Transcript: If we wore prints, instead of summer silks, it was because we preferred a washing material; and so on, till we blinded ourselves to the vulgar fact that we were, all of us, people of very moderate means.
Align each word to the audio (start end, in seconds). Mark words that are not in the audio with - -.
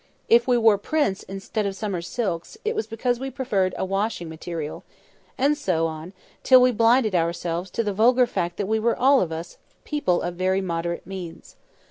If 0.29 0.47
we 0.47 0.57
wore 0.57 0.79
prints, 0.79 1.21
instead 1.21 1.67
of 1.67 1.75
summer 1.75 2.01
silks, 2.01 2.57
it 2.65 2.75
was 2.75 2.87
because 2.87 3.19
we 3.19 3.29
preferred 3.29 3.75
a 3.77 3.85
washing 3.85 4.27
material; 4.29 4.83
and 5.37 5.55
so 5.55 5.85
on, 5.85 6.13
till 6.41 6.59
we 6.59 6.71
blinded 6.71 7.13
ourselves 7.13 7.69
to 7.69 7.83
the 7.83 7.93
vulgar 7.93 8.25
fact 8.25 8.57
that 8.57 8.65
we 8.67 8.79
were, 8.79 8.97
all 8.97 9.21
of 9.21 9.31
us, 9.31 9.59
people 9.83 10.23
of 10.23 10.33
very 10.37 10.59
moderate 10.59 11.05
means. 11.05 11.55